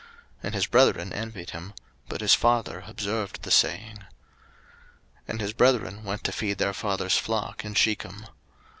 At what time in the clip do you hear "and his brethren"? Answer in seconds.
0.45-1.13, 5.27-6.03